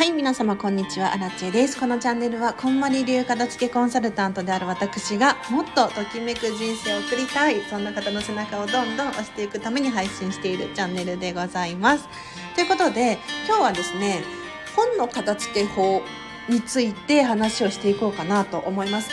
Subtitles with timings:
[0.00, 1.78] はい、皆様こんにちは、アラチェです。
[1.78, 12.08] このチャンネルは、こんまり流片付けコンサルタントである私が、もっとときめく人生を送りたい、そんな方の背中をどんどん押していくために配信しているチャンネルでございます。
[12.54, 14.22] ということで、今日はですね、
[14.74, 16.00] 本の片付け法
[16.48, 19.10] について話をしていこうかなと思います。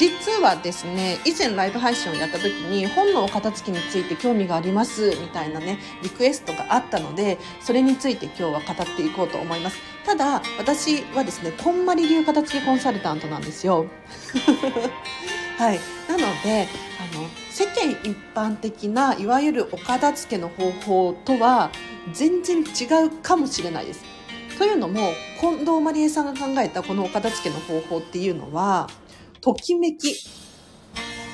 [0.00, 9.76] 実はですね、以前ライブ配信をやった時に本のお片付けについて興味がありますみたいなね、リクエストがあったので、それについて今日は語っていこうと思います。
[10.06, 13.84] ただ、私はですね、こんまり流片付けコンサルタントなんですよ。
[15.58, 15.80] はい。
[16.08, 16.66] なので、
[16.98, 21.70] あの、世間一般的ないわゆるお片付けの方法とは
[22.14, 24.02] 全然違うかもしれないです。
[24.56, 28.88] というのも、近藤まりえさんが考えたこのお片付けの方法っていうのは、
[29.40, 30.16] ときめき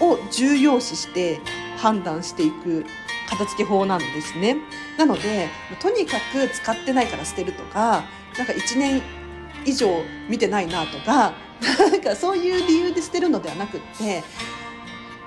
[0.01, 1.41] を重要視して
[1.78, 2.84] 判断していく
[3.28, 4.56] 片付け法なんですね。
[4.98, 5.48] なので、
[5.81, 8.05] とにかく使ってないから捨てるとか、
[8.39, 9.03] なんか1年
[9.64, 9.89] 以上
[10.28, 11.34] 見てないなとか、
[11.91, 14.22] なんかそういう理由で捨てるのではなくって、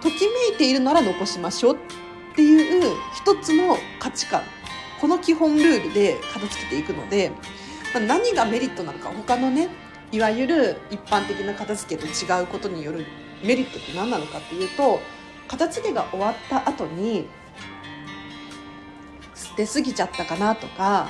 [0.01, 1.77] ときめいているなら残しましょうっ
[2.35, 4.41] ていう一つの価値観。
[5.01, 7.31] この基本ルールで片付けていくので、
[7.93, 9.69] ま、何がメリットなのか他のね
[10.11, 13.05] いわゆる一般的な片付けと違うことによる
[13.43, 14.99] メリットって何なのかっていうと
[15.47, 17.27] 片付けが終わった後に
[19.35, 21.07] 捨てすぎちゃったかなとか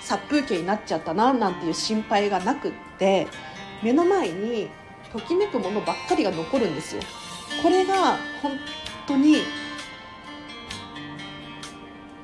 [0.00, 3.26] 殺風景になっちゃったななんていう心配がなくって
[3.82, 4.68] 目の前に
[5.12, 7.02] ときめくものばっかりが残るんですよ。
[7.62, 8.58] これが本
[9.06, 9.42] 当に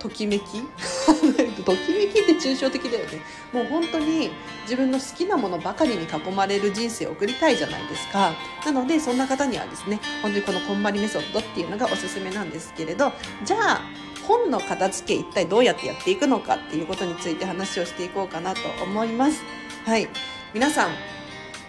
[0.00, 0.62] ときめき？
[1.62, 3.20] ときめきって抽象的だよね。
[3.52, 4.30] もう本当に
[4.62, 8.32] 自分の好きなものばかりに囲まれる人生を送りたいじゃないですか。
[8.64, 13.12] なのでそんな方にはですね本当にこのこんまりメソッドっていうのがおすすめなんですけれど
[13.44, 13.82] じゃあ
[14.26, 19.42] 本の片付け一体どうやってやっていくのかっていうことについて話をしていこうかなと思います。
[19.84, 20.08] はい。
[20.54, 20.90] 皆さん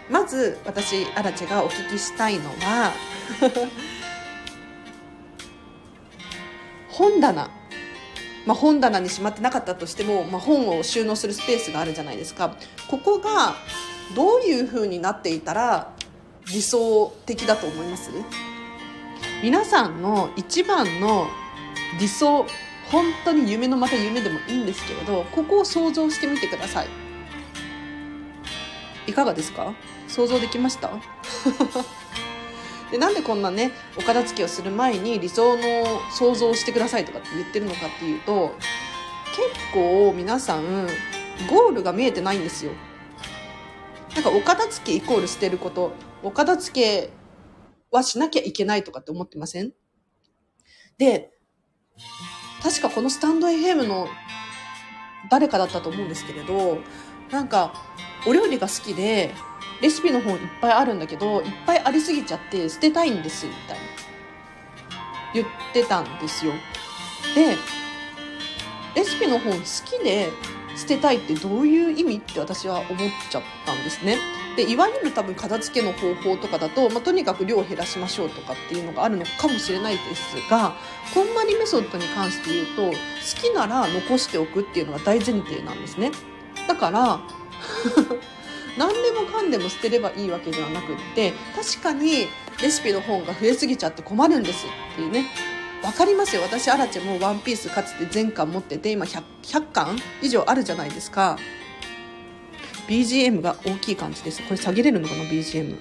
[0.09, 2.93] まず私アラチェがお聞きしたいのは
[6.89, 7.60] 本棚。
[8.51, 12.53] まあ、本棚にしまってなかったとしても、まあ、本を収納するスペースがあるじゃないですか。
[12.89, 13.55] ここが
[14.13, 15.93] どういう風になっていたら
[16.51, 18.11] 理想的だと思います？
[19.41, 21.27] 皆さんの一番の
[21.97, 22.45] 理想
[22.91, 26.87] 本当に夢のまた夢でもいいんですけれどここを想像してみてください。
[29.07, 29.73] いかがですか？
[30.09, 30.91] 想像できました？
[32.91, 35.63] でなんでこんなねお片付けをする前に理想の
[36.11, 38.53] 想像をしてくださいとかって言ってるのかっていうと
[39.29, 40.87] 結構皆さん
[41.49, 42.73] ゴールが見えてないんですよ。
[44.13, 47.13] なんかお片付けイコール捨てることお片付け
[47.91, 49.71] はしなきゃいけないとかって思ってません？
[50.97, 51.31] で
[52.61, 54.07] 確かこのスタンド FM の
[55.29, 56.79] 誰かだったと思うんですけれど
[57.31, 57.73] なんか
[58.27, 59.33] お料理が好きで
[59.81, 63.91] レシピの本いっぱいあるんだけどいっぱいありすぎちゃって捨てたいんですみたいな。
[65.33, 66.53] 言ってたんですよ。
[67.35, 67.55] で
[68.95, 70.29] レシピの本好きで
[70.75, 72.97] 捨てたいってどういう意味って私は思っ
[73.29, 74.17] ちゃったんですね。
[74.55, 80.75] でいわゆる多分片付けの方法とかだと、まあ、とにかく量を減らしましょうとかっていうのがあるのかもしれないですが
[81.13, 82.91] こんまりメソッドに関して言うと好
[83.41, 86.11] きなら残しておくっていうのが大前提なんですね。
[86.67, 87.21] だから
[88.77, 92.27] 何でもかんでも捨てればいいわけではなくって確かに
[92.61, 95.25] レシピの本が増えすぎちゃって困るんですっていうね。
[95.83, 96.43] わかりますよ。
[96.43, 101.37] 私アラチェもワンピースかつて全巻持ってて今 100, 100巻以上あるじゃないですか。
[102.87, 104.43] BGM が大きい感じです。
[104.43, 105.75] これ下げれるのかな BGM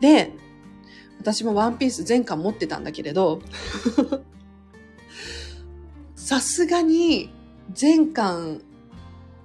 [0.00, 0.32] で
[1.20, 3.42] 私もワンピース全巻持ってたんだけれど、
[6.16, 7.30] さすがに
[7.72, 8.62] 全巻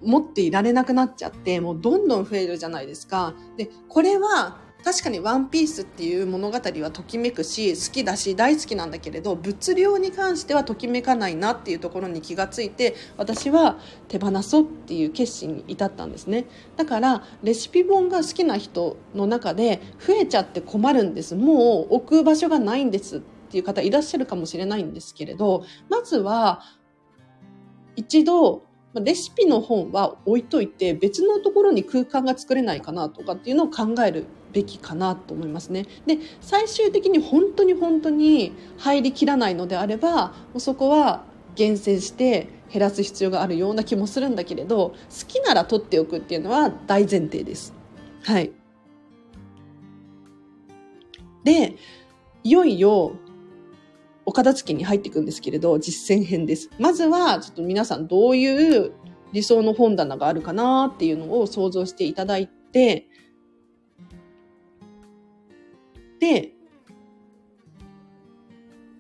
[0.01, 3.33] 持っていられなくなっちゃって、もうどんどん増えるじゃないですか。
[3.57, 13.79] で、これは確かにワンピースっていう物語はときめくし好きだし大好きなんだけれど物量に関してはときめかないなっていうところに気がついて私は
[14.09, 16.45] 手放そうっていう決心に至ったんですね。
[16.77, 21.33] だからレシピ本が好きな人の中で増えちゃって困るんです。
[21.33, 26.61] もう置く場所がないんですっていう方いらっしゃるかもしれないんですけれどまずは
[27.95, 35.85] 一度レシピの本は置いといて別のところに空間が作れないかなとかっていうのを考えるべきかなと思いますね。
[36.07, 41.25] で最終的に本当に本当に入りきらないのであればもうそこは
[41.55, 44.95] 厳選して減らす必要があるような気もするんだけれど好
[45.27, 47.73] きなら取っておくっていうのは大前提です。
[48.23, 48.53] はい、
[51.43, 51.75] で
[52.43, 53.11] いよいよ
[54.25, 56.71] お片付けに入っていくんですけれど、実践編です。
[56.79, 58.91] まずは、ちょっと皆さんどういう
[59.33, 63.07] 理想の本棚があるかなっていうのを想像していただいて、
[66.25, 66.53] で、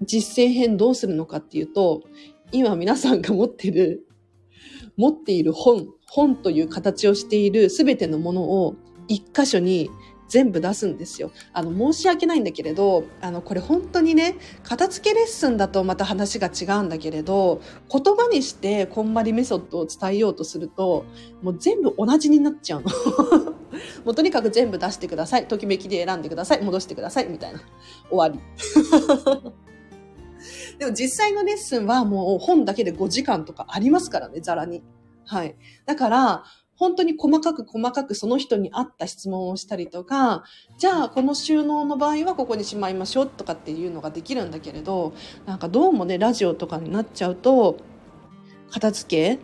[0.03, 2.03] 実践編どうするのかっていうと、
[2.51, 4.05] 今皆さんが持ってる、
[4.95, 8.75] 持っている本、本という形をしているすべてのものを
[9.07, 9.89] 一箇所に
[10.27, 11.31] 全部出すんですよ。
[11.51, 17.59] あの、申し訳ないんだけれど、あの、これ本当にね、片付けレッスンだとまた話が違うんだけれど、
[17.91, 21.05] 言葉にしてこんまりメソッドを伝えようとすると、
[21.41, 22.89] もう全部同じになっちゃうの。
[24.03, 25.47] もうとにかく全部出してください。
[25.47, 26.63] ときめきで選んでください。
[26.63, 27.27] 戻してください。
[27.27, 27.61] みたいな。
[28.09, 28.39] 終わり。
[30.77, 34.83] でも実際のレッスンはもう本だけで5時間とかありますからね、ざらに。
[35.25, 35.55] はい。
[35.85, 36.43] だから、
[36.77, 40.43] 本当に細かく細かくその人に合った質問をしたりとか、
[40.77, 45.13] じゃあこの収納の場合はここにしまいましょうとかっていうのができるんだけれど、
[45.45, 47.77] なんかどうもね、ラジオとかになっちゃうと、
[48.71, 49.39] 片付け、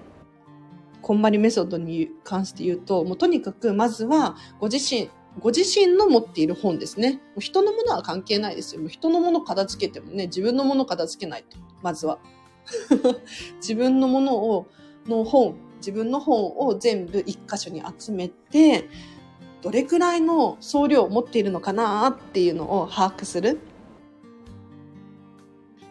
[1.01, 5.09] こんまりメソッドに関して言うと、もうとにかくまずはご自身、
[5.39, 7.13] ご自身の持っている本ですね。
[7.13, 8.81] もう人のものは関係ないですよ。
[8.81, 11.57] もう人のもの片付けてもね、自分のもの片付けないと。
[11.81, 12.19] まずは。
[13.57, 14.67] 自分のものを、
[15.07, 18.87] の本、自分の本を全部一箇所に集めて、
[19.61, 23.59] どれくらいの総量を持っているのかなっていうのを把握する。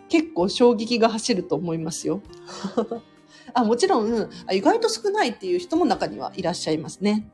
[0.08, 2.20] 結構衝撃が走ると思いますよ。
[3.54, 7.28] あもちろん、意外と少ないっていう人も中にはいらっしゃいますね。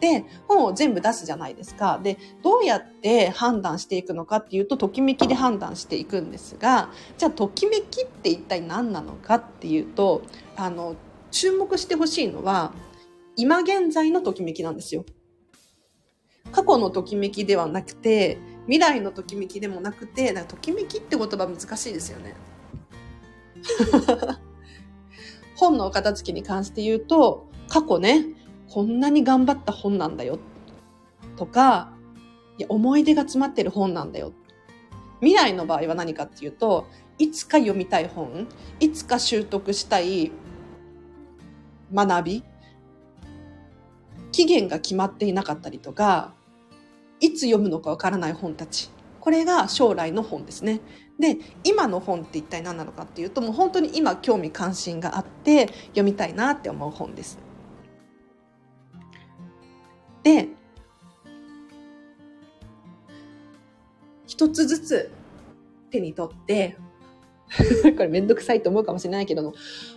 [0.00, 2.00] で、本を全部出すじゃないですか。
[2.02, 10.22] で、どうやって判断していくのかっていうと、ときめきで判断していくんですが、じゃあ、ときめきって一体何なのかっていうと、
[10.56, 10.96] あの、
[11.30, 12.72] 注目してほしいのは、
[13.36, 15.04] 今現在のときめきなんですよ。
[16.52, 22.34] 過去のときめきではなくて、未来のときめきでもなくて、なんかときめきって言葉難しいですよね。
[25.56, 28.24] 本のお片付けに関して言うと、過去ね、
[28.70, 30.38] こんなに頑張った本なんだよ。
[31.36, 31.92] とか、
[32.58, 34.32] いや、思い出が詰まってる本なんだよ。
[35.20, 36.86] 未来の場合は何かっていうと、
[37.18, 38.46] いつか読みたい本、
[38.80, 40.30] いつか習得したい
[41.92, 42.44] 学び、
[44.32, 46.34] 期限が決まっていなかったりとか、
[47.20, 48.90] いつ読むのかわからない本たち。
[49.20, 50.80] これが将来の本ですね。
[51.18, 57.38] で、今の本って一体何なのかっていうと、もう本当に今興味関心があって読みたいなって思う本です。
[60.22, 60.48] で、
[64.26, 65.12] 一つずつ
[65.90, 66.76] 手に取って
[67.96, 69.54] これめんどくさいと思うかもしれないけど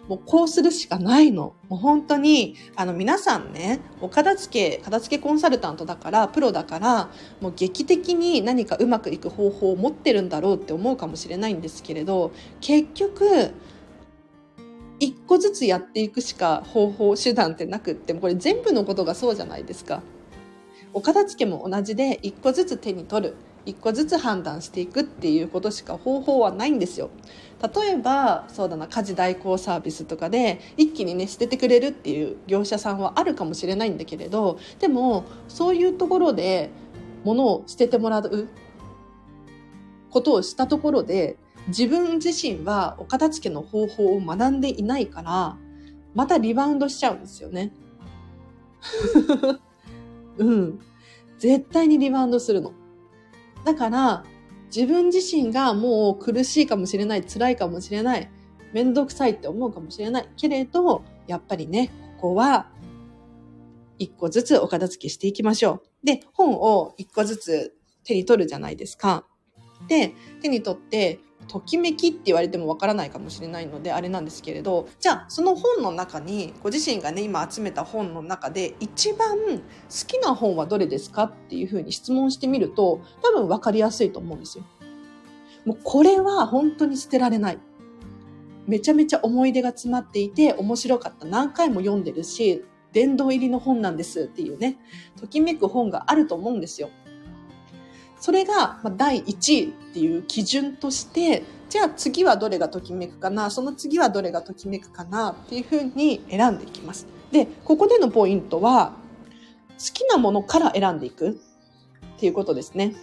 [0.09, 1.53] も、うこうするしかないの。
[1.69, 7.09] もう本当に、あの皆さんね、お片付け、片付けコンサルタントだから、プロだから、
[7.39, 13.53] もう劇的に何かうまくいく方法を持ってるんだろうって思うかもしれないんですけれど、結局、
[14.99, 20.01] 一個ずつやっていくしか方法、手段ってなくって、もこれ全部のことがそうじゃないですか。
[20.91, 23.35] お片付けも同じで、一個ずつ手に取る。
[23.65, 27.09] 一個ずつ判断していくっていうことしか方法はないんですよ。
[27.61, 36.69] 例えばそうだな家事代行サービスとかで一気にね捨ててくれるっていう業者さんはあるかもしれないんだけれどでもそういうところで
[37.25, 38.47] 物を捨ててもらう
[40.09, 41.37] ことをしたところで
[41.67, 45.57] 自分自身はお片付けの方法を学んでいないから
[46.15, 47.71] またリバウンドしちゃうんですよね。
[50.37, 50.79] うん。
[51.37, 52.73] 絶対にリバウンドするの。
[53.69, 54.23] だから、
[54.75, 58.27] 自分自身がもう苦しいかもしれない、辛いかもしれない、
[58.73, 60.29] めんどくさいって思うかもしれない。
[60.35, 62.71] けれど、やっぱりね、ここは、
[63.99, 66.05] 一個ずつお片付けしていきましょう。
[66.05, 69.27] で、本を一個ずつ手に取るじゃないですか。
[69.87, 79.61] で、手に取って、ときめきって言われてもわからないかもしれないのであれなんですけれどじゃあその本の中にご自身がね今集めた本の中で一番好
[80.07, 84.63] きな本はどれですかっていうふうに質問してみると多分分かりやすいと思うんですよ。
[85.65, 87.59] もうこれは本当に捨てられない。
[88.67, 91.25] めちゃめちゃ思い出が詰まっていて面白かった。
[91.25, 92.63] 何回も読んでるし、
[92.93, 94.77] 殿堂入りの本なんですっていうね、
[95.19, 96.89] ときめく本があると思うんですよ。
[98.19, 107.07] それが第1位っていう基準として、じゃあ次はどれがときめくかな、その次はどれがときめくかなっていうふうに選んでいきます。
[107.31, 108.93] で、ここでのポイントは、
[109.77, 112.95] 好きなものから選んでいくっていうことですね。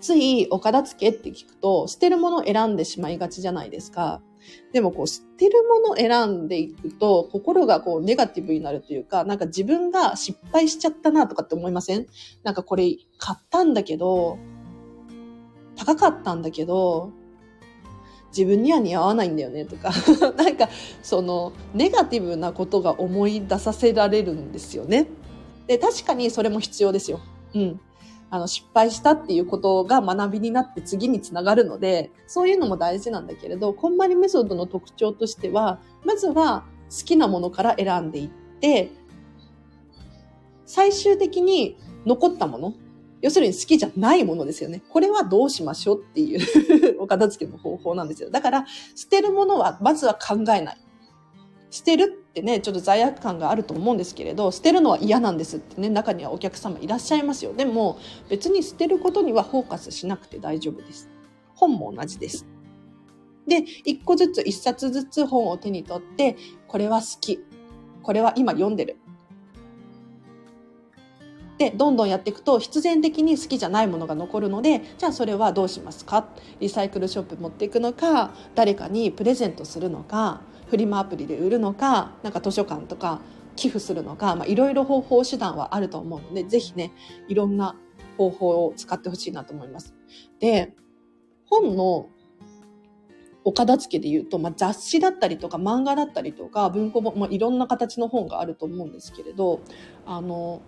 [0.00, 4.20] ついお片付けって聞くと、捨てるものを選んでしまいがちじゃないですか。
[4.72, 12.06] でもこう、捨てるもの選んでいくと、心がこう、ネガティブになるというか、なんか自分が失敗しちゃったなとかって思いません？
[12.42, 14.38] なんかこれ、買ったんだけど、
[15.76, 17.10] 高かったんだけど、
[18.36, 19.90] 自分には似合わないんだよねとか
[20.38, 20.70] なんか
[21.02, 25.06] そのネガティブなことが思い出させられるんですよね。
[25.66, 27.20] で確かにそれも必要ですよ。
[27.54, 27.80] うん。
[28.32, 38.90] あの失敗したっていうことが学びになって次につながるのでそういうのも大事なんだけれどこんまりメソッドの特徴としてはまずは好きなものから選んでいって
[40.64, 42.74] 最終的に残ったもの
[43.20, 44.82] 要するに好きじゃないものですよね。
[44.88, 46.40] これはどうしましょうっていう
[46.98, 48.30] お片付けの方法なんですよ。
[48.30, 50.76] だから、捨てるものは、まずは考えない。
[51.70, 57.52] 捨てるってね、ちょっと罪悪感があると思うんですけれど、捨てるのは嫌なんですってね、中にはお客様いらっしゃいますよ。
[57.52, 57.98] でも、
[58.30, 61.10] 別に捨てることにはフォーカスしなくて大丈夫です。
[61.54, 62.46] 本も同じです。
[63.46, 66.36] で、一個ずつ、一冊ずつ本を手に取って、
[66.66, 67.38] これは好き。
[68.02, 68.96] これは今読んでる。
[71.58, 76.26] でどんどんやっていくと必然的に好きじゃないものが残るのでじゃあそれはどうしますか？
[76.58, 80.40] リサイクルショップ持っていくのか誰かにプレゼントするのか
[80.72, 83.20] フリマアプリで売るのかなんか図書館とか
[83.56, 86.92] 寄付するのかいろいろ方法手段はあると思うのでぜひね
[87.28, 87.76] いろんな
[88.16, 89.94] 方法を使ってほしいなと思います。
[90.40, 90.74] で
[91.44, 92.08] 本の
[93.44, 99.60] お片付けで言うと、まあ、雑誌だったりとか漫画だったりとか文庫本、まあ、いろんな形の本があると思うんですけれど
[100.06, 100.62] あの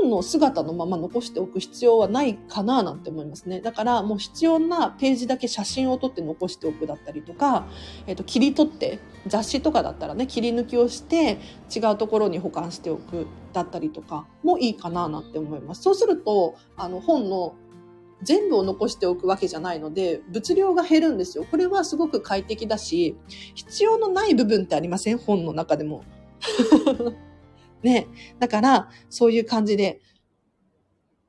[0.00, 3.60] 本の姿のまま残しておく必要はないかななんて思いますね。
[3.60, 7.66] だからもう必要なページだけ写真を撮って残しておくだったりとか、
[8.06, 11.38] えっ、ー、と、切り取って、雑誌とかだったらね、切り抜きをして
[11.74, 15.82] 違うところに保管しておくだったりとかもいいかななんて思います。
[15.82, 17.54] そうすると、あの本の
[18.22, 21.44] 全部を残しておくわけじゃないので、物量が減るんですよ。
[21.50, 23.16] これはすごく快適だし、
[23.54, 25.18] 必要のない部分ってありません？
[25.18, 26.04] 本の中でも。
[27.82, 28.08] ね。
[28.38, 30.00] だから、そういう感じで、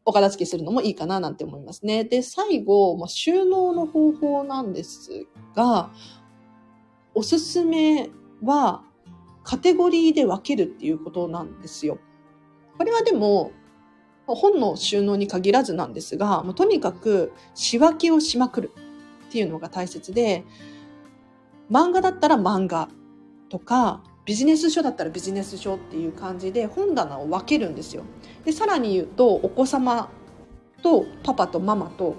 [0.05, 2.03] お片付けするのもいいかななんて思いますね。
[2.03, 5.91] で、最後、まあ、収納の方法なんですが、
[7.13, 8.10] おすすめ
[8.43, 8.83] は、
[9.43, 12.00] カテゴリーで分けるっていうことなんですよ。
[12.77, 13.51] これはでも、
[14.25, 18.72] 本の収納に限らずなんですが、もうとにかく仕分けをしまくる
[19.27, 20.45] っていうのが大切で、
[21.69, 22.89] 漫画だったら漫画
[23.50, 28.03] とか、ビジネス書だったらビジネス書っていう感じで本棚を分けるんですよ。
[28.46, 30.10] でさらに言うとお子様
[30.82, 32.15] とパパとママと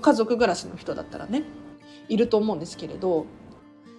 [0.00, 1.42] 家族暮らしの人だったらね
[2.08, 3.26] いると思うんですけれど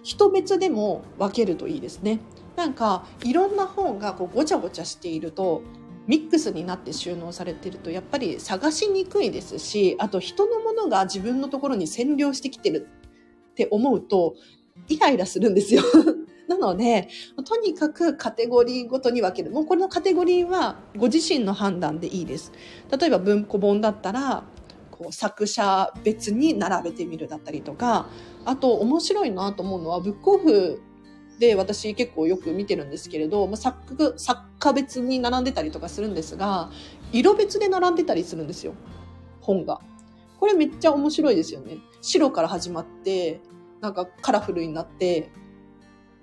[0.02, 2.20] 人別でも分けるといいですね。
[2.56, 5.62] なんかいろんな本がこうごちゃごちゃしていると
[6.06, 12.88] ミックスになって収納されてるとやっぱり探しにくいですしあと人のものが自分のところに占領してきてる
[13.52, 14.34] って思うと
[14.88, 15.82] イライラするんですよ
[16.50, 17.08] なので、
[17.48, 19.52] とにかくカテゴリーごとに分ける。
[19.52, 22.50] もうこのカテゴリーはご自身の判断でいいです。
[22.90, 24.42] 例えば文庫本だったら、
[24.90, 28.08] こう作者別に並べてみるだったりとか、
[28.44, 30.82] あと面白いなと思うのは、ブックオフ
[31.38, 36.72] で私結構よく見てるんですけれどま、作作家別に並んでたりとかするんですが、
[37.12, 38.74] 色別で並んでたりするんですよ。
[39.40, 39.80] 本が。
[40.40, 41.78] これめっちゃ面白いですよね。
[42.00, 43.40] 白から始まって、
[43.80, 45.30] なんかカラフルになって、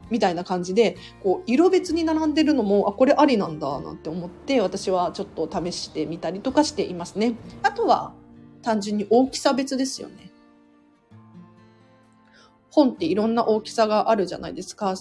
[0.10, 7.36] みたいな感じで、こう、色別に並んでるのも、あ、これありなんだ、なんて思って、私はちょっと試してみたりとかしていますね。
[7.64, 8.14] あとは、
[8.62, 10.32] 単純に大きさ別ですよね。
[12.70, 14.96] 本っていろんな大きさがあるじゃないですか。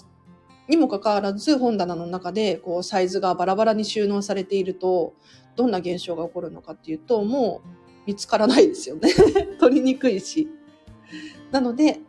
[0.69, 5.15] にもかかわらず本棚の中でこうサイズがバラバラに収納されていると
[5.55, 7.69] どんな現象が起こるのかっていうともう
[8.07, 9.11] 見つからないですよね
[9.61, 10.49] 取りにくいし。
[11.53, 12.01] なので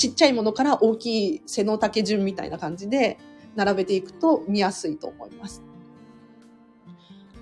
[0.00, 3.18] ちっちゃいものから大きい背の丈順みたいな感じで
[3.54, 5.62] 並べていくと見やすいと思います。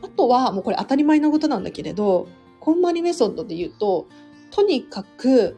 [0.02, 2.26] あとは、もうこれ当たり前のことなんだけれど、
[2.58, 4.08] こんまりメソッドで言うと、
[4.50, 5.56] とにかく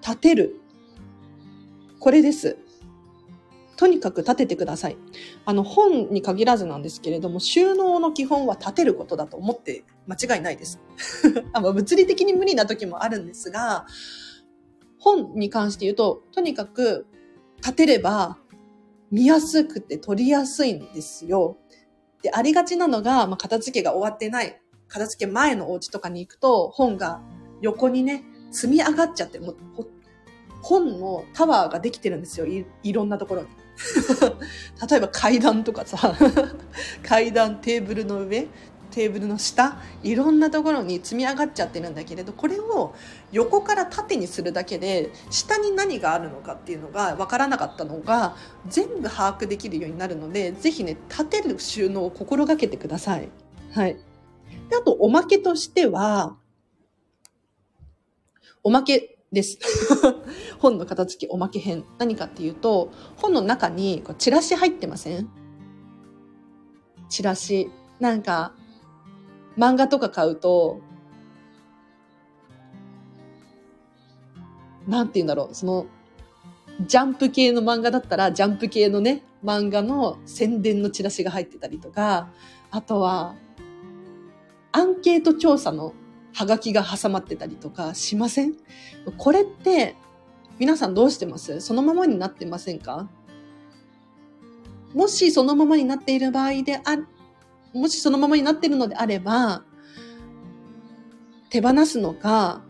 [0.00, 0.62] 立てる。
[2.00, 2.56] これです。
[3.76, 4.96] とにかく立ててください。
[5.44, 10.80] あの、本に限らずなんですけれども、収納の基本は立てることだと思って間違いないです。
[11.52, 13.84] あ物理的に無理な時もあるんですが、
[15.04, 17.06] 本に関して言うと、とにかく
[17.58, 18.38] 立てれば
[19.10, 21.58] 見やすくて取りやすいんですよ。
[22.22, 24.58] で、ありがちなのが、まあ、片付けが終わってない、
[24.88, 27.20] 片付け前のお家とかに行くと、本が
[27.60, 29.56] 横にね、積み上がっちゃって、もう
[30.62, 32.46] 本のタワーができてるんですよ。
[32.46, 33.48] いいろんなところに。
[34.88, 36.16] 例えば階段とかさ、
[37.04, 38.48] 階段、テーブルの上、
[38.94, 42.94] テーブルの下いろんなところに積み上がっちゃってるんだけれどこれを
[43.32, 48.36] 横から縦にするだけで下に何があるのかっていうのが分からなかったのが
[48.68, 53.28] 全部把握できるようになるので是非ね立てる収納を心がけてください。
[53.72, 53.94] はい、
[54.70, 56.36] であとおまけとしては
[58.62, 59.58] おまけです。
[60.60, 61.84] 本の片付けおまけ編。
[61.98, 65.28] 何かっていうと、本の中にチラシ入ってません？
[67.10, 67.70] チラシ。
[68.00, 68.54] なんか、
[69.56, 70.80] 漫画とか買うと、
[74.86, 75.86] なんて言うんだろう、その、
[76.86, 82.28] ジャンプ系の漫画だったら、ジャンプ系のね、漫画の宣伝のチラシが入ってたりとか、
[82.70, 83.34] あとは、
[84.72, 85.94] アンケート調査の
[86.32, 88.54] ハガキが挟まってたりとかしません？
[89.16, 89.94] これって、
[90.58, 91.60] 皆さんどうしてます？
[91.60, 93.08] そのままになってませんか？
[94.92, 96.98] もしそのままになっている場合であ、
[97.74, 99.64] もしそのままになってるのであれば、
[101.50, 102.62] 手放すのか、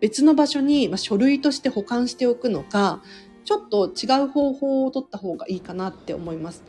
[0.00, 3.02] 別の場所にま書類として保管しておくのか、
[3.44, 6.62] ちょっと違う方法を取った方がいいかなって思います。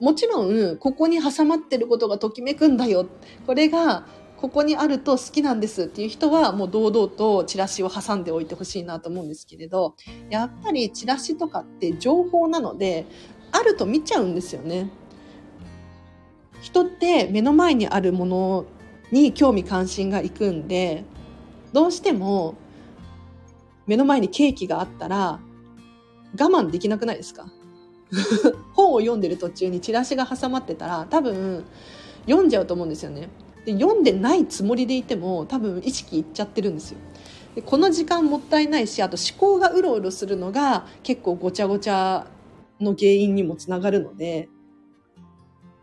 [0.00, 3.06] もちろん、ここに挟まってることがときめくんだよ。
[3.46, 9.94] これが、ここにあると好きなんですっていう人は、もう堂々とチラシを挟んでおいてほしいなと思うんですけれど、
[10.30, 13.06] やっぱりチラシとかって情報なので、
[13.52, 14.90] あると見ちゃうんですよね。
[16.62, 18.64] 人って目の前にあるもの
[19.10, 21.04] に興味関心がいくんで、
[21.72, 22.54] どうしても
[23.86, 25.40] 目の前にケーキがあったら
[26.38, 27.46] 我慢できなくないですか？
[28.74, 31.64] 本を読んでる途中にチラシが挟まってたら多分
[32.26, 33.28] 読んじゃうと思うんですよね。
[33.64, 36.98] で読んでないつもりでいても多分意識いっちゃってるんですよ。
[37.54, 42.26] でこの時間もったいないしあと思考がうろうろするのが結構ごちゃごちゃ
[42.80, 44.48] の原因にもつながるので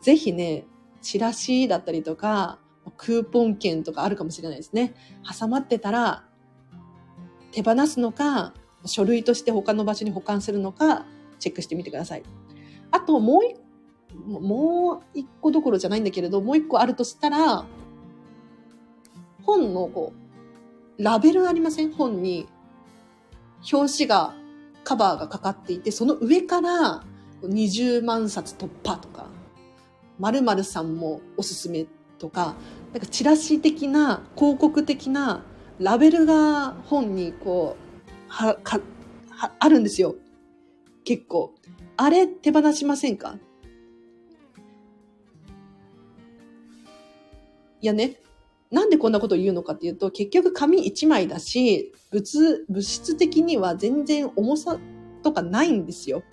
[0.01, 0.65] ぜひね
[1.01, 2.59] チラシだったりとか
[2.97, 4.93] クーポン券とかあるかもしれないですね。
[5.39, 6.23] 挟まってたら
[7.51, 8.53] 手放すのか
[8.85, 11.05] 書類として他の場所に保管するのか
[11.39, 12.23] チェックしてみてください。
[12.91, 13.55] あともう一
[14.25, 17.65] もう一個どころじゃないんだけれど、もう一個あるとしたら、
[19.43, 20.13] 本のこ
[20.97, 21.91] う、ラベルありません？
[21.91, 22.47] 本に、
[23.71, 24.33] 表紙が、
[24.83, 27.03] カバーがかかっていて、その上から
[27.43, 29.27] 20万冊突破とか、
[30.19, 31.85] 〇〇さんもおすすめ
[32.17, 32.55] とか、
[32.93, 35.43] なんかチラシ的な、広告的な
[35.79, 38.79] ラベルが本にこう、は、か、
[39.29, 40.15] は、あるんですよ。
[41.05, 41.55] 結構。
[41.97, 43.37] あれ手放しませんか？
[47.81, 48.21] いやね、
[48.71, 54.77] なんでこんなことを言うのかっていうと、結局紙1枚だし、物、物質的には全然重さ
[55.23, 56.23] とかないんですよ。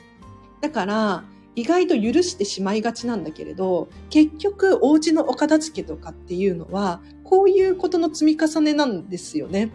[0.60, 1.24] だから、
[1.56, 9.70] 意外と許してしまいがちなんだけれど、結局、お家のお片付けとかっていうのは、こういうことの積み重ねなんですよね。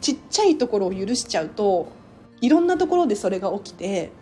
[0.00, 1.88] ちっちゃいところを許しちゃうと、
[2.40, 4.12] いろんなところでそれが起きて、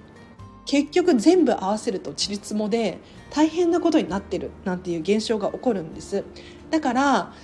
[0.64, 2.98] 結局全部合わせるとちりつもで
[3.30, 6.24] 大変なことになってるなんていう現象が起こるんです。
[6.70, 7.34] だから、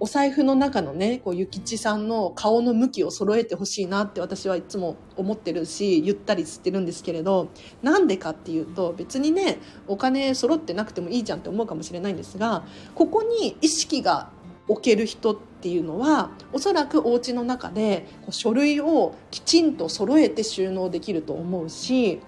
[0.00, 7.48] お財布の中のね、こう、ゆきちさんの顔の向きを揃えてほしいなって私はいつも思ってるし、言ったりしてるんですけれど、
[7.82, 9.58] なんでかっていうと、別にね、
[9.88, 14.30] お金揃ってなくてもいいじゃんって思うかもしれないんですが、ここに意識が
[14.68, 22.20] 置ける人っていうのは、おそらくお家の中で書類をきちんと揃えて収納できると思うし、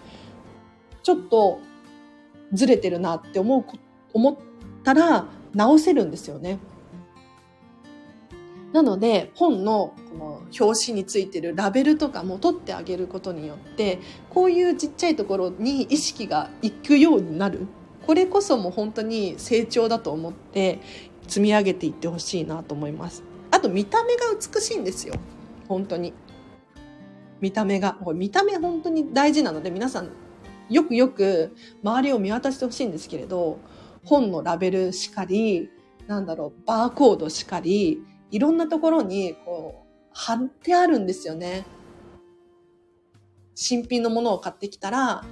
[1.05, 1.61] ちょっと
[2.53, 3.65] ずれてるなって思う、
[4.13, 4.37] 思っ
[4.83, 6.59] たら直せるんですよね。
[8.73, 17.67] なので本のこの表紙についてるラベルとかも取ってあげることによってこういうちっちゃいところに意識がいくようになる。
[18.07, 20.81] これこそも本当に成長だと思って
[21.29, 23.23] 積み上げていってほしいなと思います。
[23.51, 25.15] あと見た目が美しいんですよ。
[25.69, 26.13] 本当に。
[27.41, 27.99] 見た目が。
[28.03, 30.11] これ見た目本当に大事なので皆さん
[30.71, 33.59] よくよく周りを見渡してほしいんですけれど
[34.05, 35.69] 本のラベルしかり
[36.07, 41.65] なんだろうバーコードしかりいろんなところにこう貼ってあるんですよね。
[43.55, 45.25] 新品のものを買ってきたら、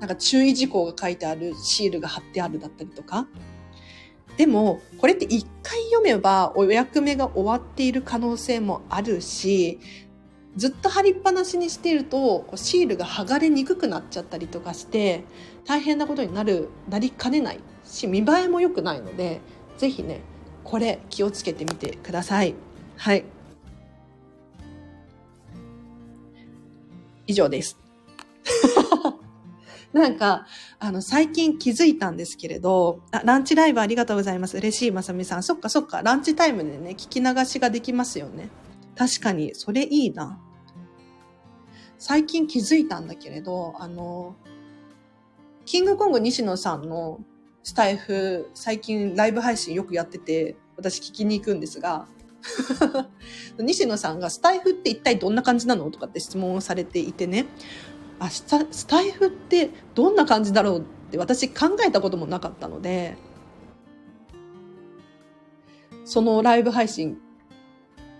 [0.00, 3.26] なんか注意事項が書いてあるシールが貼ってあるだったりとか。
[4.36, 9.78] でも、これって一回読めばお役目が終わっている可能性もあるし、
[10.56, 15.24] ずっと貼りっぱなしにしていると、シールが剥がれにくくなっちゃったりとかして、
[15.64, 19.40] 大変なことになる、なりかねないし、見栄えも良くないので、
[19.76, 20.22] ぜひね、
[20.70, 22.54] これ気をつけてみてください。
[22.96, 23.24] はい。
[27.26, 27.76] 以上です。
[29.92, 30.46] なんか、
[30.78, 34.56] あの、最近気づいたんですけれど、あ、ランチライブありがとうございます。
[34.58, 35.42] 嬉しいまさみさん。
[35.42, 38.48] そっかそっか、ランチタイムでね、聞き流しができますよね。
[38.94, 40.38] 確かに、それいいな。
[41.98, 44.36] 最近気づいたんだけれど、あの、
[45.64, 47.18] キングコング西野さんの
[47.62, 52.06] スタイフ、最近ライブ配信よくやってて、私聞きに行くんですが、
[53.60, 57.46] 西野さんがスタイフって一体どんな感じなのとかって質問をされていてね、
[58.18, 63.16] あ、スタスタイフってどんな感じだろうって私考えたこともなかったので、
[66.04, 67.18] そのライブ配信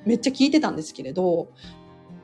[0.04, 1.50] めっちゃ聞いてたんですけれど、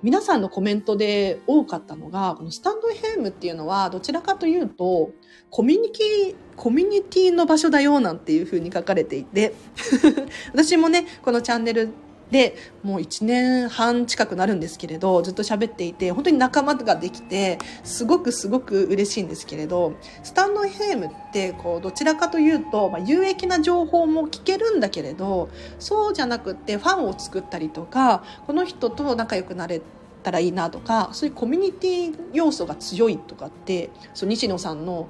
[0.02, 5.10] 皆さんのコメントで多かったのが、このスタンド FM っていうのはどちらかというと、
[5.50, 9.54] コミュニティ、コミュニティの場所だよなんていうふうに書かれていて、
[10.52, 11.90] 私もね、このチャンネル
[12.30, 29.80] で、もう1年半近くなるんですけれど、ずっと喋っていて、本当に仲間ができて、すごくすごく嬉しいんですけれど、スタンド FM って、こう、どちらかというと、まあ、有益な情報も聞けるんだけれど、そうじゃなくってファンを作ったりとか、この人と仲良くなれ
[30.24, 35.06] たらいいなとか、そういうコミュニティ要素が強いとかって、そう、西野さんの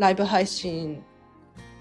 [0.00, 1.02] ライブ配信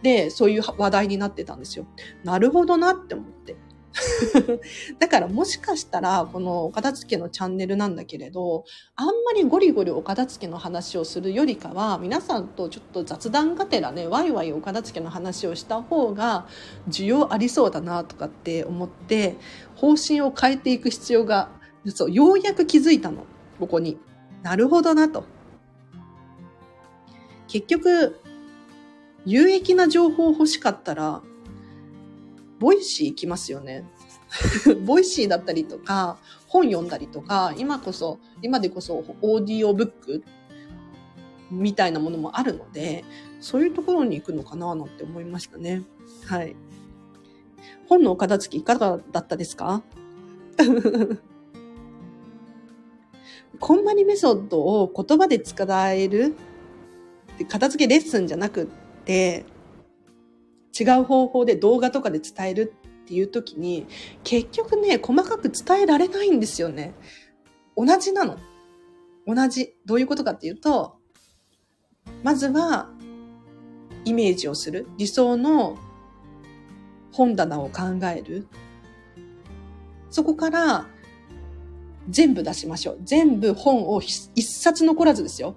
[0.03, 1.87] でそういう話題になってたんですよ。
[2.23, 3.55] なるほどなって思って。
[4.99, 16.47] だからもしかしたら、このお片付けのチャンネルなんだけれど、あんまりゴリゴリお片付けの話をするよりかは、皆さんとちょっと雑談がてらね、ワイワイお片付けの話をした方が、
[16.87, 19.37] 需要ありそうだなとかって思って、
[19.75, 21.49] 方針を変えていく必要が、
[21.87, 23.25] そうようやく気づいたの。
[23.59, 23.97] ここに。
[24.43, 25.25] なるほどなと。
[27.49, 28.19] 結局、
[29.25, 31.21] 有益な情報欲しかったら、
[32.59, 33.85] Voicy 行きますよね。
[34.85, 40.23] Voicy だったりとか、本読んだりとか、今こそ、今でこそオーディオブック
[41.51, 43.03] みたいなものもあるので、
[43.41, 45.81] そういうところに行くのかななんて思いましたね。
[46.25, 46.55] はい。
[47.87, 49.81] 本のお片付けいかがだったですか？
[53.59, 56.35] こんまりメソッドを言葉で使える
[57.45, 58.65] 片付けレッスンじゃなくっ
[59.05, 59.45] て、
[60.79, 62.73] 違う方法で動画とかで伝える
[63.03, 63.87] っていう時に、
[64.23, 66.93] 結局ね、細かく伝えられないんですよね。
[67.75, 68.37] 同じなの。
[69.25, 69.75] 同じ。
[69.85, 70.97] どういうことかっていうと、
[72.23, 72.89] まずは、
[74.05, 74.87] イメージをする。
[74.97, 75.77] 理想の
[77.11, 78.47] 本棚を考える。
[80.09, 80.87] そこから、
[82.09, 82.99] 全部出しましょう。
[83.03, 85.55] 全部本を一冊残らずですよ。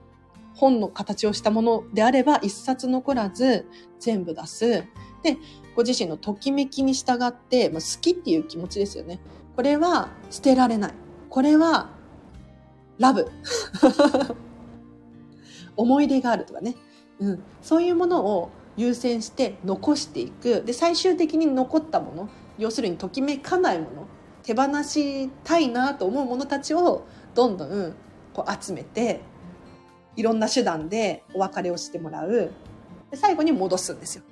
[0.62, 3.66] 本の形をしたものであれば、一冊残らず
[3.98, 4.84] 全部出す。
[5.24, 5.36] で、
[5.74, 9.18] ご自身のときめきに従って、まあ、好きっていう気持ちですよね。
[9.56, 10.94] これは捨てられない。
[11.30, 11.90] これは
[12.98, 13.28] ラブ。
[15.76, 16.76] 思い出があるとかね。
[17.18, 17.42] うん。
[17.60, 20.62] そういうものを優先して残していく。
[20.62, 24.06] で、最終的に残ったもの、要するにときめかないもの、
[24.44, 27.02] 手放したいなと思うものたちを
[27.34, 27.94] どんどん
[28.32, 29.31] こう集めて、
[30.16, 32.50] いろんな手段でお別れをしてもらう。
[33.10, 34.24] で最後に戻すんですよ。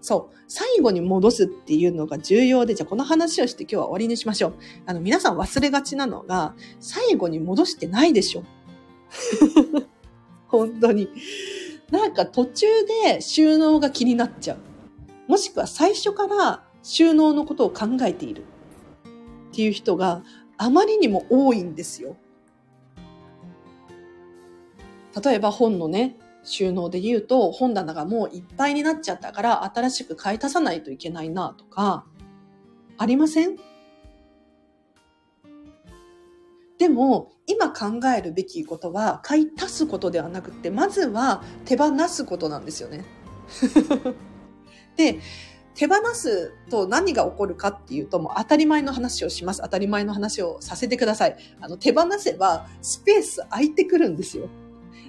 [0.00, 0.36] そう。
[0.46, 4.54] 最後に戻すっていうのが重要で、じゃあこの話をして今日は終わりにしましょう。
[4.86, 8.44] あの、皆さん忘れがちなのが、最後に戻してないでしょ。
[10.48, 11.08] 本当に。
[11.90, 12.66] なんか途中
[13.04, 14.58] で収納が気になっちゃう。
[15.30, 18.44] もしくは最初から収納のことを考えている。
[19.50, 20.22] っていう人が
[20.56, 22.16] あまりにも多いんですよ。
[25.22, 32.04] 例えば本のね、収納で言うと本棚がもういっぱいになっちゃったから新しく買い足さないといけないなとか、
[32.96, 33.56] ありません？
[36.78, 43.04] でも、今考えるべきことは、買い足すことではなくて、まずは手放すことなんですよね。
[44.96, 45.18] で、
[45.74, 49.62] 手放すと何が起こるかっていうと、もう当たり前の話をします。
[49.62, 51.36] 当たり前の話をさせてください。
[51.60, 54.48] あの、手放せばスペース空いてくるんですよ。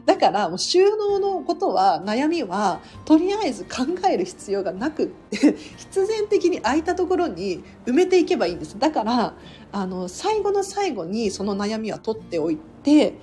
[0.06, 5.38] だからもう収納のことは悩みはとりあえず考える必要がなくって
[5.78, 8.78] 必然的に空いたところに埋めていけばいいんです。
[8.78, 9.34] だから
[9.72, 13.16] あの最後の最後にその悩みは取っておいて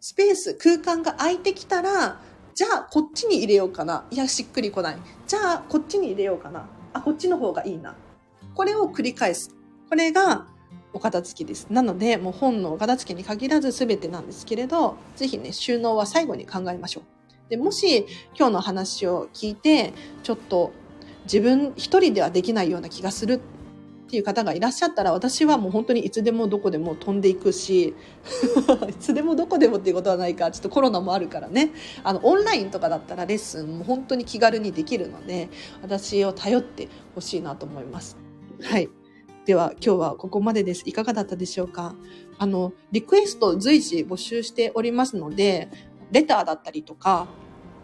[0.00, 2.20] スペース空間が空いてきたら
[2.54, 4.04] じゃあこっちに入れようかな。
[4.10, 4.98] いやしっくりこない。
[5.26, 6.68] じゃあこっちに入れようかな。
[6.92, 7.94] あこっちの方がいいな。
[8.54, 9.54] これを繰り返す。
[9.88, 10.46] これが
[10.92, 11.68] お片付きです。
[11.70, 17.50] なので、もう本のお片付けに限らず全てなんですけれど、ぜひね、収納は最後に考えましょう。
[17.50, 20.72] で、もし今日の話を聞いて、ちょっと
[21.24, 23.34] 自分一人ではできないような気がする
[24.08, 27.94] っていう方がいらっしゃったら、私はもう本当にいつでもどこでも飛んでいくし、
[28.88, 35.50] いつでもどこでもっていうことはないか、ちょっとコロナもあるからね、あの、オンラインとかだったらレッスンも本当に気軽にできるので、
[35.82, 38.16] 私を頼ってほしいなと思います。
[38.62, 38.88] はい。
[39.48, 40.82] では今日はここまでです。
[40.84, 41.94] いかがだったでしょうか？
[42.36, 45.70] あの、リクエスト随時募集しておりますので、
[46.12, 47.28] レターだったりとか、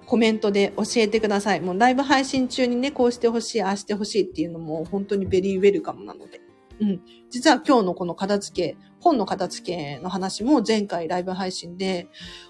[0.04, 1.62] コメントで教えてください。
[1.62, 6.42] もうライブ配信中にね、こうしてほしい、ああしてほしいっていうのも本当にベリーウェルカムなので。
[6.82, 7.00] うん。
[7.30, 12.08] 実は今日のこの片付け、本の片付けの話も前回ライブ配信で、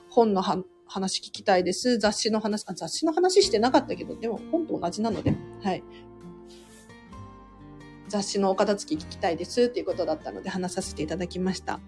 [0.08, 1.98] 本の話聞きたいです。
[1.98, 5.84] 雑誌の話、あ、雑誌の話してなかったけど、でも本と同じなので、はい。
[8.14, 11.80] 雑誌のお片付け聞きたいですっていうことだったので話させていただきました。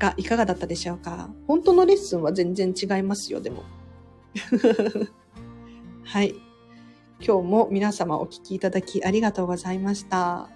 [0.00, 1.30] が、いかがだったでしょうか？
[1.46, 3.62] 本当のレッスンは全然違いますよ、でも。
[6.02, 6.34] はい。
[7.24, 10.48] 今日も皆様お聞きいただきありがとうございました。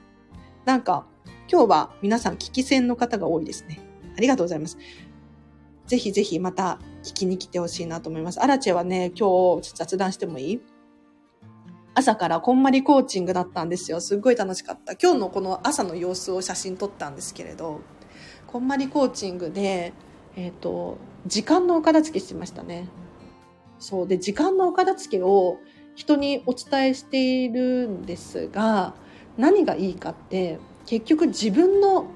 [0.65, 1.07] なんか、
[1.49, 3.79] 今日は皆さん聞き戦の方が多いですね。
[4.17, 4.77] ありがとうございます。
[5.87, 8.41] ぜひぜひまた聞きに来てほしいなと思います。
[8.43, 10.61] アラチェはね、今日雑談してもいい？
[11.97, 14.01] 朝からこんまりコーチングだったんですよ。
[14.01, 14.95] すっごい楽しかった。
[14.95, 17.83] 今日のこの朝の様子を写真撮ったんですけれど、
[18.49, 19.93] こんまりコーチングで、
[20.37, 22.89] えっ、ー、と、時間のお片付けしましたね。
[23.79, 24.09] そう。
[24.09, 25.59] で、時間のお片付けを
[25.95, 28.95] 人にお伝えしているんですが、
[29.39, 32.07] 何がいいかって、結局自分の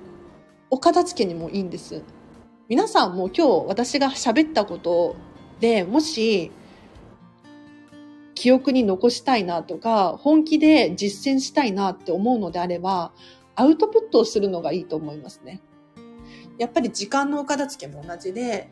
[0.71, 2.03] お片付けにもいいんです。
[2.69, 5.17] 皆さんも今日私が喋ったこと
[5.61, 6.51] でもし
[8.39, 13.11] 記憶に残したいなとか、本気で実践したいなって思うのであれば、
[13.57, 15.61] アウトプットをするのがいいと思いますね。
[16.57, 18.71] やっぱり時間のお片付けも同じで、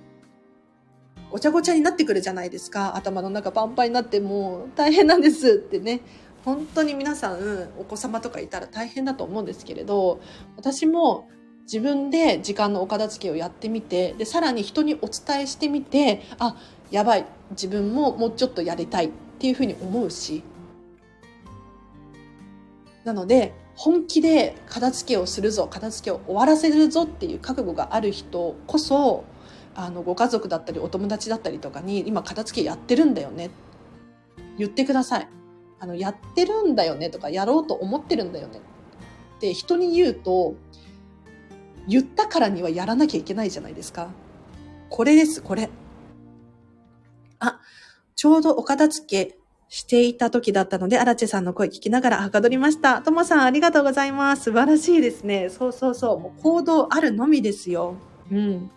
[1.33, 2.95] ごちゃごちゃになってくるじゃないですか。
[2.95, 6.01] 頭の中パンパンになってもう大変なんですってね。
[6.45, 10.21] 本当に皆さんお子様とかいたら大変だと思うんですけれど、
[10.57, 11.29] 私も
[11.65, 16.57] 自分で時間のお片付けをやってみて、で、さらに人にお伝えしてみて、あ、
[16.93, 20.43] やばい、自分ももうちょっとやりたいっっていうふうに思うし。
[23.05, 29.25] なので本気で片付けをするぞ片付けを終わらせるぞっていう覚悟がある人こそ
[29.77, 33.51] あのご家族だったりお友達だったりとかに今片付けやってるんだよね。
[34.59, 35.29] 言ってください。
[35.79, 38.61] あのやってるんだよねとかやろうと思ってるんだよね。
[39.37, 40.55] って人に言うと
[41.87, 44.09] 言ったからにはやらなきゃいけないじゃないですか。
[44.89, 45.69] これですこれ。
[48.17, 53.03] ちょうどお片付けしていた時だったので、荒地さんの声聞きながらはかどりました。
[53.03, 54.45] ともさんありがとうございます。
[54.45, 55.51] 素晴らしいですね。
[55.51, 56.19] そうそうそう。
[56.19, 57.97] もう行動あるのみですよ。
[58.31, 58.71] うん。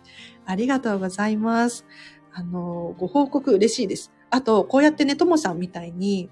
[0.44, 1.86] ありがとうございます。
[2.32, 4.12] あの、ご報告嬉しいです。
[4.28, 6.28] あと、こうやってね、ともさんみたいに、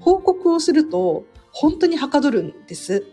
[0.00, 3.06] 報告をすると、本当にはかどるんです。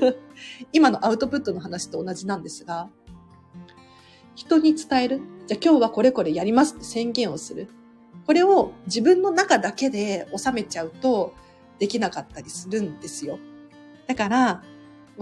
[0.72, 2.90] 今のアウトプットの話と同じなんですが、
[4.34, 5.20] 人に伝える。
[5.46, 7.68] じゃあ今日はこれこれやりますって宣言をする。
[8.28, 11.32] これを自分の中だけで収めちゃうと
[11.78, 13.38] できなかったりするんですよ。
[14.06, 14.62] だから、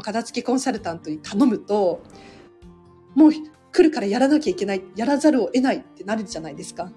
[0.03, 2.03] 片付けコンサルタントに頼むと、
[3.14, 6.90] もう来るからやらなきゃいけない、やらざるを得ないってなるじゃないですか。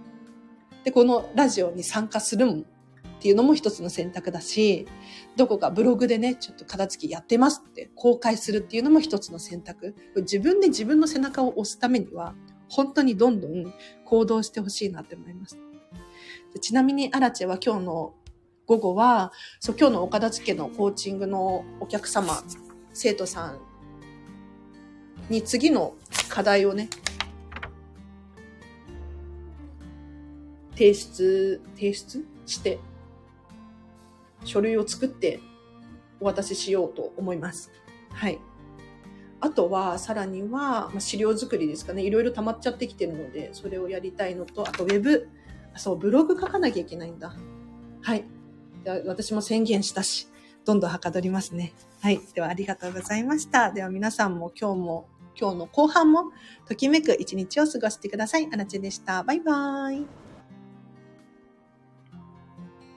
[0.84, 4.88] で、このラジオに参加するっていうのも一つの選択だし、
[5.36, 9.94] どこかブログでね、ちょっと片付けやってますって公開するっていうのも一つの選択。
[10.16, 12.34] 自分で自分の背中を押すためには、
[12.68, 13.72] 本当にどんどん
[14.06, 15.56] 行動してほしいなって思います。
[16.58, 18.14] ちなみにアラチェは今日の
[18.66, 22.44] 午後は、そう、今日のお片付のコーチングのお客様、
[22.94, 23.60] 生徒さん
[25.30, 25.96] に次の
[26.28, 26.90] 課題をね、
[30.74, 32.80] 提出、提出して、
[34.44, 35.40] 書類を作って
[36.20, 37.72] お渡ししようと思います。
[38.12, 38.40] はい。
[39.42, 42.04] あとは、さらには、まあ、資料作りですかね。
[42.04, 45.30] いろいろ溜まっちゃってきてるので、それをやりたいのと、あと、ウェブ
[45.76, 47.34] そう、ブログ書かなきゃいけないんだ。
[48.02, 48.26] はい。
[49.06, 50.28] 私も宣言したし、
[50.66, 51.74] どんどんはかどりますね。
[52.02, 52.20] はい。
[52.34, 53.72] ではありがとうございました。
[53.72, 55.08] では皆さんも今日も、
[55.40, 56.32] 今日の後半も、
[56.68, 58.50] ときめく一日を過ごしてください。
[58.52, 59.24] あなちでした。
[59.24, 60.19] バイバーイ。